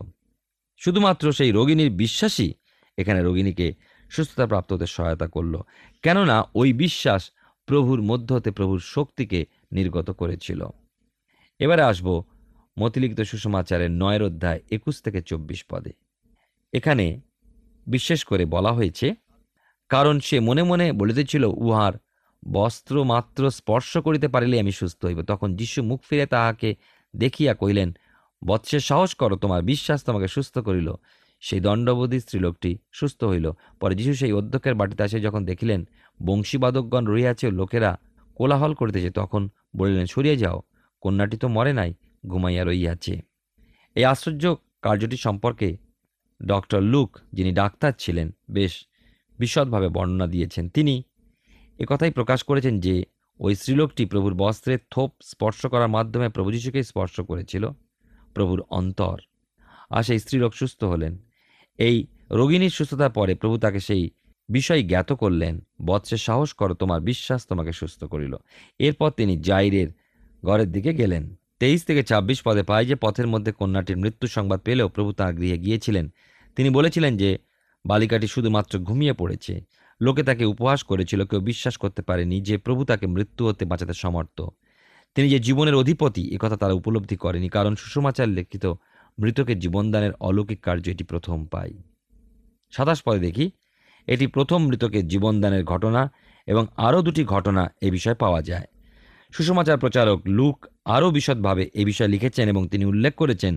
[0.82, 2.52] শুধুমাত্র সেই রোগিণীর বিশ্বাসই
[2.98, 3.68] এখানে রোগিণীকে
[4.12, 5.54] সুস্থতা প্রাপ্ত হতে সহায়তা করল।
[6.04, 7.22] কেননা ওই বিশ্বাস
[7.68, 9.40] প্রভুর মধ্য হতে প্রভুর শক্তিকে
[9.72, 10.62] নির্গত করেছিল।
[11.60, 12.08] এবারে আসব
[12.80, 15.92] মতিলিখিত সুষমাচারের নয়ের অধ্যায় একুশ থেকে চব্বিশ পদে।
[16.74, 17.06] এখানে
[17.88, 19.08] বিশেষ করে বলা হয়েছে,
[19.90, 21.94] কারণ সে মনে মনে বলিতেছিল, উহার
[22.48, 26.76] বস্ত্র মাত্র স্পর্শ করিতে পারিলে আমি সুস্থ হইব। তখন যিশু মুখ ফিরে তাহাকে
[27.16, 27.94] দেখিয়া কহিলেন
[28.48, 30.94] বৎসে সাহস করো, তোমার বিশ্বাস তোমাকে সুস্থ করিল।
[31.42, 35.88] সেই দণ্ডবধী স্ত্রীলোকটি সুস্থ হইল। পরে যিশু সেই অধ্যক্ষের বাটিতে আসে যখন দেখিলেন,
[36.26, 37.98] বংশীবাদকগণ রহিয়াছে লোকেরা
[38.36, 40.62] কোলাহল করিতেছে, তখন বলিলেন, সরিয়ে যাও,
[41.02, 41.94] কন্যাটি তো মরে নাই,
[42.28, 43.22] ঘুমাইয়া রইয়াছে
[43.96, 45.78] এই আশ্চর্য কার্যটি সম্পর্কে
[46.46, 48.88] ডক্টর লুক, যিনি ডাক্তার ছিলেন, বেশ
[49.40, 51.04] বিশদভাবে বর্ণনা দিয়েছেন। তিনি
[51.80, 53.04] একথাই প্রকাশ করেছেন যে,
[53.40, 57.70] ওই স্ত্রীলোকটি প্রভুর বস্ত্রের থোপ স্পর্শ করার মাধ্যমে প্রভু যিশুকে স্পর্শ করেছিল,
[58.34, 59.20] প্রভুর অন্তর।
[59.90, 61.18] আর সেই স্ত্রীলোক সুস্থ হলেন।
[61.78, 64.10] এই রোগিণীর সুস্থতার পরে প্রভু তাকে সেই
[64.50, 68.36] বিষয় জ্ঞাত করলেন, বৎসে সাহস করো, তোমার বিশ্বাস তোমাকে সুস্থ করিল।
[68.80, 69.88] এরপর তিনি জাইরের
[70.46, 74.90] ঘরের দিকে গেলেন। তেইশ থেকে ছাব্বিশ পদে পায় যে পথের মধ্যে কন্যাটির মৃত্যু সংবাদ পেলেও
[74.90, 76.10] প্রভু তাঁর গৃহে গিয়েছিলেন।
[76.56, 77.38] তিনি বলেছিলেন যে,
[77.86, 79.62] বালিকাটি শুধুমাত্র ঘুমিয়ে পড়েছে।
[80.02, 84.38] লোকে তাকে উপহাস করেছিল, কেউ বিশ্বাস করতে পারেনি যে প্রভু তাকে মৃত্যু হতে বাঁচাতে সমর্থ।
[85.16, 88.66] তিনি যে জীবনের অধিপতি একথা তারা উপলব্ধি করেনি, কারণ সুষমাচার লিখিত
[89.18, 91.72] মৃতকের জীবনদানের অলৌকিক কার্য এটি প্রথম পাই
[92.74, 93.46] সাতাশ পরে দেখি,
[94.08, 96.02] এটি প্রথম মৃতকের জীবনদানের ঘটনা
[96.48, 98.68] এবং আরও দুটি ঘটনা এ বিষয়ে পাওয়া যায়।
[99.34, 103.54] সুষমাচার প্রচারক লুক আরও বিশদভাবে এ বিষয়ে লিখেছেন এবং তিনি উল্লেখ করেছেন,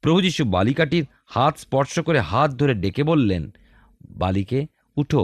[0.00, 3.42] প্রভু যীশু বালিকাটির হাত স্পর্শ করে হাত ধরে ডেকে বললেন,
[4.10, 5.22] বালিকে উঠো।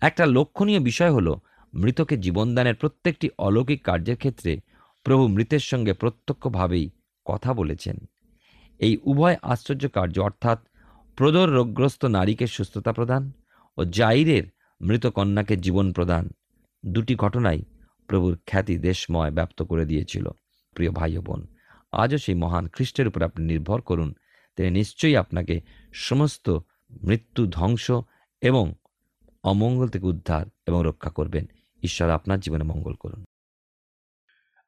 [0.00, 1.40] একটা লক্ষণীয় বিষয় হলো,
[1.74, 4.60] মৃতকে জীবনদানের প্রত্যেকটি অলৌকিক কার্যের ক্ষেত্রে
[5.04, 6.90] প্রভু মৃতের সঙ্গে প্রত্যক্ষভাবেই
[7.24, 7.96] কথা বলেছেন।
[8.78, 10.58] এই উভয় আশ্চর্য কার্য অর্থাৎ
[11.16, 13.32] প্রদর রোগগ্রস্ত নারীকে সুস্থতা প্রদান
[13.76, 14.42] ও জাইরের
[14.80, 16.30] মৃত কন্যাকে জীবন প্রদান
[16.86, 17.62] দুটি ঘটনাই
[18.06, 20.28] প্রভুর খ্যাতি দেশময় ব্যপ্ত করে দিয়েছিল।
[20.74, 21.46] প্রিয় ভাই বোন,
[21.92, 24.14] আজও সেই মহান খ্রিস্টের উপর আপনি নির্ভর করুন,
[24.56, 25.60] তিনি নিশ্চয়ই আপনাকে
[25.92, 26.50] সমস্ত
[27.04, 27.90] মৃত্যু ধ্বংস
[28.40, 28.74] এবং
[29.46, 31.46] অমঙ্গল থেকে উদ্ধার এবং রক্ষা করবেন।
[31.82, 33.24] ঈশ্বর আপনার জীবনে মঙ্গল করুন।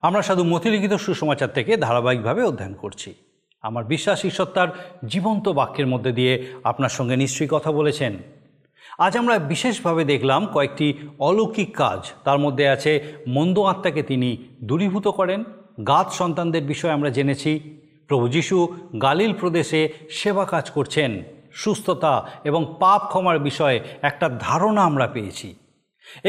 [0.03, 3.14] আমরা সাধু মতিলিখিত সুসমাচার থেকে ধারাবাহিকভাবে অধ্যয়ন করছি।
[3.62, 4.69] আমার বিশ্বাস ঈশ্বর তার
[5.07, 8.19] জীবন্ত বাক্যের মধ্যে দিয়ে আপনার সঙ্গে নিশ্চয়ই কথা বলেছেন।
[8.99, 15.45] আজ আমরা বিশেষভাবে দেখলাম কয়েকটি অলৌকিক কাজ। তার মধ্যে আছে, মন্দ আত্মাকে তিনি দূরীভূত করেন।
[15.87, 21.23] গাত সন্তানদের বিষয়ে আমরা জেনেছি। প্রভু যিশু গালিল প্রদেশে সেবা কাজ করছেন।
[21.62, 22.14] সুস্থতা
[22.49, 25.49] এবং পাপ ক্ষমার বিষয়ে একটা ধারণা আমরা পেয়েছি।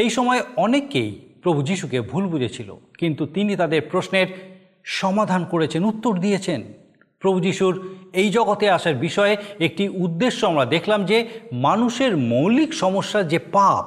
[0.02, 1.10] এই সময় অনেকেই
[1.42, 4.28] প্রভু যিশুকে ভুল বুঝেছিল, কিন্তু তিনি তাদের প্রশ্নের
[5.00, 6.60] সমাধান করেছেন, উত্তর দিয়েছেন।
[7.22, 7.74] প্রভু যিশুর
[8.20, 9.34] এই জগতে আসার বিষয়ে
[9.66, 11.18] একটি উদ্দেশ্য আমরা দেখলাম যে
[11.66, 13.86] মানুষের মৌলিক সমস্যা যে পাপ,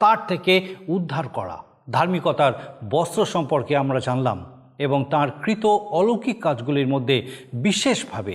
[0.00, 0.54] তার থেকে
[0.88, 1.56] উদ্ধার করা।
[1.90, 2.52] ধার্মিকতার
[2.90, 4.38] বস্ত্র সম্পর্কে আমরা জানলাম
[4.78, 5.64] এবং তার কৃত
[5.98, 7.16] অলৌকিক কাজগুলির মধ্যে
[7.66, 8.34] বিশেষভাবে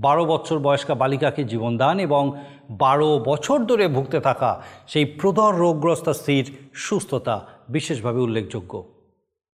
[0.00, 2.32] বারো বছর বয়স্কা বালিকাকে জীবনদান এবং
[2.70, 8.92] বারো বছর ধরে ভুগতে থাকা সেই প্রদর রোগগ্রস্ত স্ত্রীর সুস্থতা বিশেষভাবে উল্লেখযোগ্য।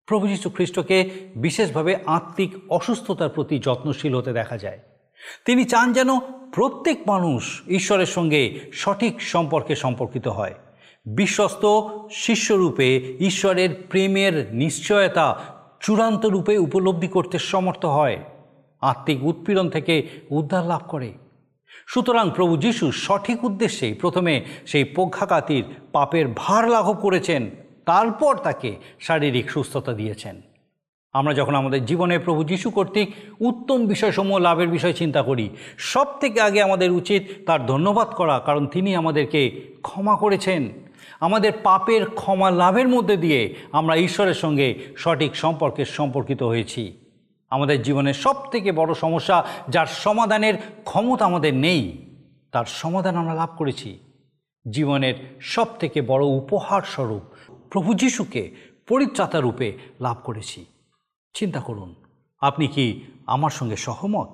[0.06, 4.78] প্রভু যীশু খ্রিস্টকে বিশেষভাবে আত্মিক অসুস্থতার প্রতি যত্নশীল হতে দেখা যায়।
[5.44, 6.18] তিনি চান যেন
[6.52, 10.54] প্রত্যেক মানুষ ঈশ্বরের সঙ্গে সঠিক সম্পর্কে সম্পর্কিত হয়।
[11.06, 11.64] বিশ্বস্ত
[12.10, 15.36] শিষ্যরূপে ঈশ্বরের প্রেমের নিশ্চয়তা
[15.80, 18.18] চূড়ান্ত রূপে উপলব্ধি করতে সমর্থ হয়।
[18.80, 21.12] আত্মিক উৎপীড়ন থেকে উদ্ধার লাভ করে।
[21.86, 27.50] সুতরাং প্রভু যিশু সঠিক উদ্দেশ্যে প্রথমে সেই পক্ষাঘাতির পাপের ভার লাঘব করেছেন,
[27.86, 30.42] তারপর তাকে শারীরিক সুস্থতা দিয়েছেন।
[31.12, 33.08] আমরা যখন আমাদের জীবনে প্রভু যিশু কর্তৃক
[33.40, 38.66] উত্তম বিষয়সমূহ লাভের বিষয় চিন্তা করি সব থেকে আগে আমাদের উচিত তার ধন্যবাদ করা, কারণ
[38.66, 40.68] তিনি আমাদেরকে ক্ষমা করেছেন।
[41.20, 47.03] আমাদের পাপের ক্ষমা লাভের মধ্যে দিয়ে আমরা ঈশ্বরের সঙ্গে সঠিক সম্পর্কে সম্পর্কিত হয়েছি।
[47.54, 49.36] আমাদের জীবনের সব থেকে বড় সমস্যা,
[49.68, 51.82] যার সমাধানের ক্ষমতা আমাদের নেই,
[52.52, 53.90] তার সমাধান আমরা লাভ করেছি।
[54.70, 57.24] জীবনের সব থেকে বড় উপহার স্বরূপ
[57.70, 58.42] প্রভু যিশুকে
[58.88, 59.68] পরিত্রাতা রূপে
[60.00, 60.60] লাভ করেছি।
[61.34, 61.90] চিন্তা করুন,
[62.40, 62.86] আপনি কি
[63.26, 64.32] আমার সঙ্গে সহমত?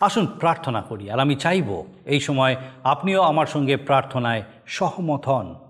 [0.00, 1.68] আসুন প্রার্থনা করি, আর আমি চাইব
[2.04, 5.67] এই সময় আপনিও আমার সঙ্গে প্রার্থনায় সহমত হন।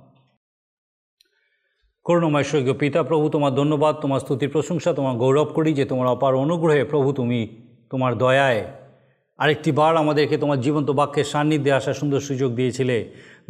[2.09, 6.35] করুণময় স্বর্গীয় পিতা, প্রভু, তোমার ধন্যবাদ, তোমার স্তুতি, প্রশংসা, তোমার গৌরব করি যে তোমার অপার
[6.35, 7.41] অনুগ্রহে প্রভু তুমি
[7.91, 8.63] তোমার দয়ায়।
[9.39, 12.97] আরেকটি বার আমাদেরকে তোমার জীবন্ত বাক্যের সান্নিধ্যে আসার সুন্দর সুযোগ দিয়েছিলে।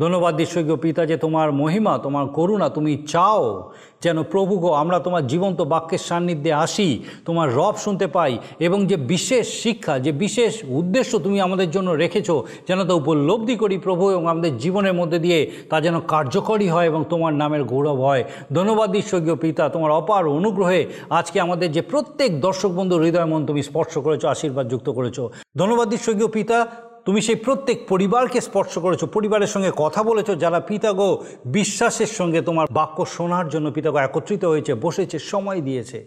[0.01, 5.27] ধন্যবাদ ঈশ্বর্গীয় পিতা যে তোমার মহিমা, তোমার করুণা, তুমি চাও যেন প্রভু গো, আমরা তোমার
[5.27, 6.89] জীবন্ত বাক্যের সান্নিধ্যে আসি,
[7.25, 12.45] তোমার রব শুনতে পাই এবং যে বিশেষ শিক্ষা, যে বিশেষ উদ্দেশ্য তুমি আমাদের জন্য রেখেছো,
[12.69, 17.05] যেন তা উপলব্ধি করি প্রভু এবং আমাদের জীবনের মধ্যে দিয়ে তা যেন কার্যকরী হয় এবং
[17.09, 22.71] তোমার নামের গৌরব হয়। ধন্যবাদ ঈশ্বর্গীয় পিতা, তোমার অপার অনুগ্রহে আজকে আমাদের যে প্রত্যেক দর্শক
[22.71, 25.19] বন্ধু হৃদয় মন তুমি স্পর্শ করেছ, আশীর্বাদ যুক্ত করেছ।
[25.57, 26.59] ধন্যবাদ ঈশ্বর্গীয় পিতা
[27.09, 32.67] তুমি সেই প্রত্যেক পরিবারকে স্পর্শ করেছ, পরিবারের সঙ্গে কথা বলেছ, যারা পিতাগো বিশ্বাসের সঙ্গে তোমার
[32.71, 36.07] বাক্য শোনার জন্য পিতাগো একত্রিত হয়েছে, বসেছে, সময় দিয়েছে।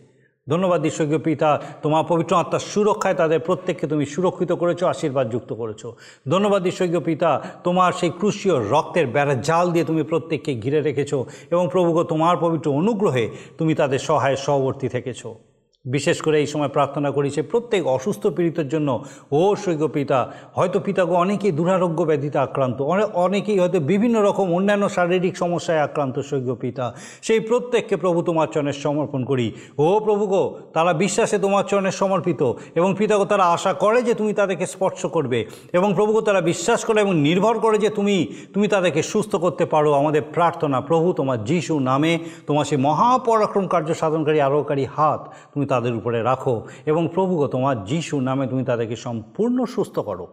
[0.50, 5.86] ধন্যবাদ ঈশ্বর্গীয় পিতা, তোমার পবিত্র আত্মার সুরক্ষায় তাদের প্রত্যেককে তুমি সুরক্ষিত করেছ, আশীর্বাদ যুক্ত করেছ।
[6.30, 11.70] ধন্যবাদ ঈশ্বর্গীয় পিতা, তোমার সেই ক্রুশীয় রক্তের বেড়া জাল দিয়ে তুমি প্রত্যেককে ঘিরে রেখেছো এবং
[11.72, 15.51] প্রভুগ তোমার পবিত্র অনুগ্রহে তুমি তাদের সহায় সহবর্তী থেকেছো।
[15.86, 20.80] বিশেষ করে এই সময় প্রার্থনা করি সে প্রত্যেক অসুস্থ পীড়িতের জন্য, ও সৈক্য পিতা, হয়তো
[20.80, 26.56] পিতাগো অনেকেই দুরারোগ্য ব্যাধিতে আক্রান্ত, অনে- অনেকেই হয়তো বিভিন্ন রকম অন্যান্য শারীরিক সমস্যায় আক্রান্ত সৈক্য
[26.56, 31.92] পিতা। সেই প্রত্যেককে প্রভু তোমার চরণে সমর্পণ করি। ও প্রভু গো, তারা বিশ্বাসে তোমার চরণে
[31.92, 36.86] সমর্পিত এবং পিতাগো তারা আশা করে যে তুমি তাদেরকে স্পর্শ করবে এবং প্রভুগো তারা বিশ্বাস
[36.86, 41.44] করে এবং নির্ভর করে যে তুমি তুমি তাদেরকে সুস্থ করতে পারো। আমাদের প্রার্থনা, প্রভু তোমার
[41.44, 46.56] যিশু নামে তোমার সেই মহাপরাক্রম কার্য সাধনকারী আরোকারী হাত তুমি তাদের উপরে রাখো
[46.92, 50.26] এবং প্রভুগ তোমার যিশু নামে তুমি তাদেরকে সম্পূর্ণ সুস্থ করো।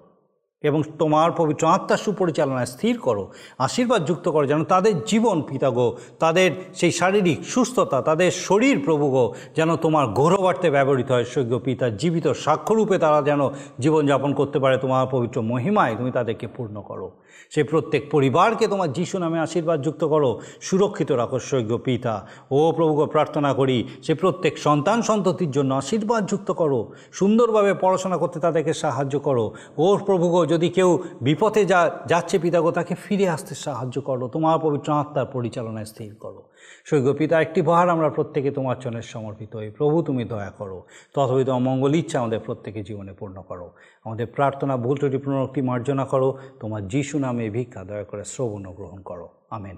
[0.63, 3.25] এবং তোমার পবিত্র আত্মার সুপরিচালনায় স্থির করো,
[3.59, 9.25] আশীর্বাদ যুক্ত করো, যেন তাদের জীবন পিতাগো তাদের সেই শারীরিক সুস্থতা, তাদের শরীর প্রভুগো
[9.57, 13.41] যেন তোমার গৌরবার্থে ব্যবহৃত হয় সৈক্য পিতা, জীবিত সাক্ষ্যরূপে তারা যেন
[13.81, 17.09] জীবনযাপন করতে পারে তোমার পবিত্র মহিমায়, তুমি তাদেরকে পূর্ণ করো।
[17.53, 22.15] সেই প্রত্যেক পরিবারকে তোমার যিশু নামে আশীর্বাদ যুক্ত করো, সুরক্ষিত রাখো সৈক্য পিতা।
[22.51, 26.81] ও প্রভুগো প্রার্থনা করি, সে প্রত্যেক সন্তান সন্ততির জন্য আশীর্বাদ যুক্ত করো,
[27.13, 29.47] সুন্দরভাবে পড়াশোনা করতে তাদেরকে সাহায্য করো।
[29.79, 30.91] ও প্রভুগো যদি কেউ
[31.23, 36.43] বিপথে যা, যাচ্ছে পিতাগো, তাকে ফিরে আসতে সাহায্য করো তোমার পবিত্র আত্মার পরিচালনায় স্থির করো
[36.91, 40.79] সৈক্য পিতা, একটি ভার আমরা প্রত্যেকে তোমার চরণে সমর্পিত হই। প্রভু, তুমি দয়া করো।
[41.15, 43.67] তথাপি তোমার মঙ্গল ইচ্ছা আমাদের প্রত্যেকে জীবনে পূর্ণ করো।
[44.05, 49.01] আমাদের প্রার্থনা, ভুল ত্রুটি, পুনরক্তি মার্জনা করো। তোমার যিশু নামে ভিক্ষা, দয়া করে শ্রবণ গ্রহণ
[49.01, 49.77] করো। আমেন।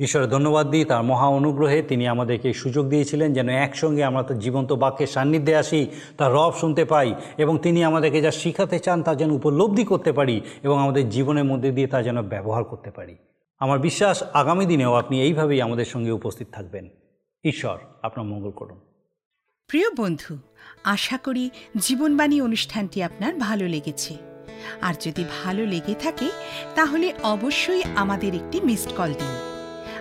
[0.00, 4.72] ঈশ্বরের ধন্যবাদ দিই, তার মহা অনুগ্রহে তিনি আমাদেরকে সুযোগ দিয়েছিলেন যেন একসঙ্গে আমরা তার জীবন্ত
[4.72, 5.86] বাক্যের সান্নিধ্যে আসি,
[6.16, 10.40] তার রব শুনতে পাই এবং তিনি আমাদেরকে যা শিখাতে চান তা যেন উপলব্ধি করতে পারি
[10.62, 13.16] এবং আমাদের জীবনের মধ্যে দিয়ে তা যেন ব্যবহার করতে পারি।
[13.58, 16.88] আমার বিশ্বাস আগামী দিনেও আপনি এইভাবেই আমাদের সঙ্গে উপস্থিত থাকবেন।
[17.44, 18.80] ঈশ্বর আপনার মঙ্গল করুন।
[19.68, 20.38] প্রিয় বন্ধু,
[20.84, 24.16] আশা করি জীবনবাণী অনুষ্ঠানটি আপনার ভালো লেগেছে।
[24.80, 26.30] আর যদি ভালো লেগে থাকে,
[26.74, 29.49] তাহলে অবশ্যই আমাদের একটি মিসড কল দিন।